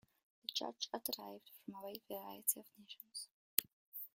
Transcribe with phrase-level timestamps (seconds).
[0.41, 3.29] The judge are derived from a wide variety of nations.